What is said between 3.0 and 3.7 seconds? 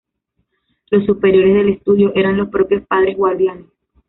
guardianes.